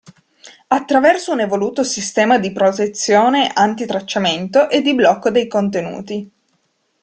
[0.69, 6.31] Attraverso un evoluto sistema di protezione anti-tracciamento e di blocco dei contenuti.